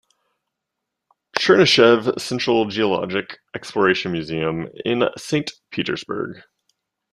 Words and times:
Chernyshev 1.37 2.19
Central 2.19 2.65
Geologic 2.65 3.37
Exploration 3.53 4.11
Museum 4.11 4.67
in 4.83 5.03
Saint 5.15 5.51
Petersberg. 5.71 6.41